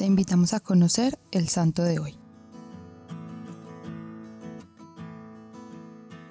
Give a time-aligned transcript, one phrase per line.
[0.00, 2.14] Te invitamos a conocer el santo de hoy.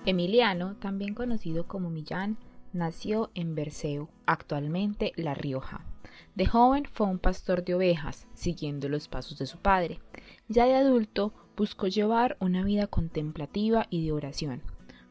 [0.07, 2.39] Emiliano, también conocido como Millán,
[2.73, 5.85] nació en Berceo, actualmente La Rioja.
[6.33, 9.99] De joven fue un pastor de ovejas, siguiendo los pasos de su padre.
[10.47, 14.63] Ya de adulto buscó llevar una vida contemplativa y de oración.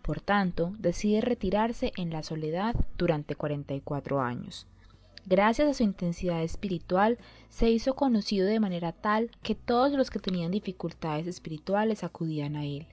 [0.02, 4.66] Por tanto, decide retirarse en la soledad durante 44 años.
[5.30, 7.18] Gracias a su intensidad espiritual,
[7.50, 12.64] se hizo conocido de manera tal que todos los que tenían dificultades espirituales acudían a
[12.64, 12.86] él.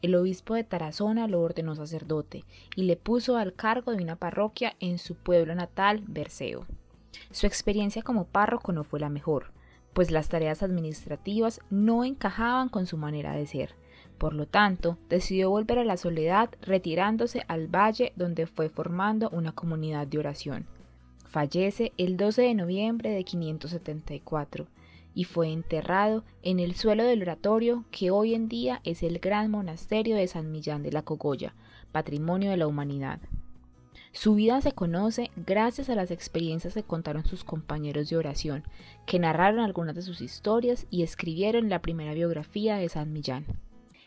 [0.00, 2.44] El obispo de Tarazona lo ordenó sacerdote
[2.76, 6.64] y le puso al cargo de una parroquia en su pueblo natal, Berceo.
[7.32, 9.50] Su experiencia como párroco no fue la mejor,
[9.92, 13.74] pues las tareas administrativas no encajaban con su manera de ser.
[14.16, 19.50] Por lo tanto, decidió volver a la soledad retirándose al valle donde fue formando una
[19.50, 20.68] comunidad de oración.
[21.30, 24.66] Fallece el 12 de noviembre de 574
[25.14, 29.48] y fue enterrado en el suelo del oratorio que hoy en día es el gran
[29.48, 31.54] monasterio de San Millán de la Cogolla,
[31.92, 33.20] patrimonio de la humanidad.
[34.10, 38.64] Su vida se conoce gracias a las experiencias que contaron sus compañeros de oración,
[39.06, 43.46] que narraron algunas de sus historias y escribieron la primera biografía de San Millán.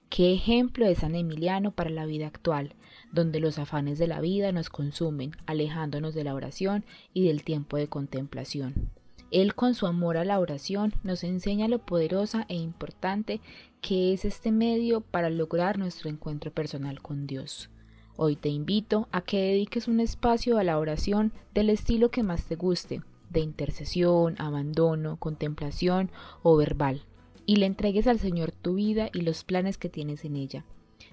[0.10, 2.76] Qué ejemplo es San Emiliano para la vida actual,
[3.12, 7.78] donde los afanes de la vida nos consumen, alejándonos de la oración y del tiempo
[7.78, 8.92] de contemplación.
[9.32, 13.42] Él con su amor a la oración nos enseña lo poderosa e importante
[13.82, 17.72] que es este medio para lograr nuestro encuentro personal con Dios.
[18.16, 22.46] Hoy te invito a que dediques un espacio a la oración del estilo que más
[22.46, 23.02] te guste,
[23.32, 26.12] de intercesión, abandono, contemplación
[26.44, 27.02] o verbal
[27.46, 30.66] y le entregues al Señor tu vida y los planes que tienes en ella.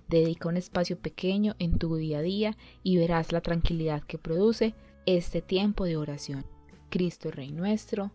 [0.08, 4.74] Dedica un espacio pequeño en tu día a día y verás la tranquilidad que produce
[5.06, 6.44] este tiempo de oración.
[6.88, 8.10] Cristo Rey nuestro,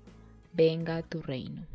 [0.53, 1.65] venga a tu reino.